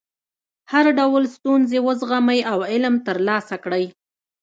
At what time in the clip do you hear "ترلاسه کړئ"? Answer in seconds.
3.07-3.85